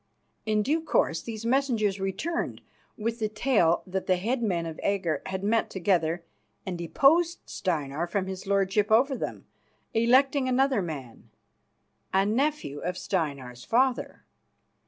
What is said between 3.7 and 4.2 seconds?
that the